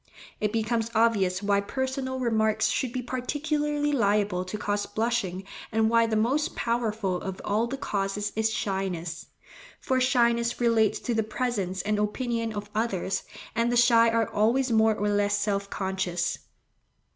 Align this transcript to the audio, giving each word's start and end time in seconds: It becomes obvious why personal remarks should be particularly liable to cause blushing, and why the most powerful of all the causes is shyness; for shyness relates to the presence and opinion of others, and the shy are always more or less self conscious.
It 0.39 0.51
becomes 0.51 0.89
obvious 0.95 1.43
why 1.43 1.61
personal 1.61 2.19
remarks 2.19 2.69
should 2.69 2.91
be 2.91 3.03
particularly 3.03 3.91
liable 3.91 4.43
to 4.43 4.57
cause 4.57 4.87
blushing, 4.87 5.43
and 5.71 5.91
why 5.91 6.07
the 6.07 6.15
most 6.15 6.55
powerful 6.55 7.17
of 7.21 7.39
all 7.45 7.67
the 7.67 7.77
causes 7.77 8.33
is 8.35 8.51
shyness; 8.51 9.27
for 9.79 10.01
shyness 10.01 10.59
relates 10.59 10.97
to 11.01 11.13
the 11.13 11.21
presence 11.21 11.83
and 11.83 11.99
opinion 11.99 12.51
of 12.51 12.71
others, 12.73 13.21
and 13.55 13.71
the 13.71 13.77
shy 13.77 14.09
are 14.09 14.27
always 14.27 14.71
more 14.71 14.95
or 14.95 15.07
less 15.09 15.37
self 15.37 15.69
conscious. 15.69 16.39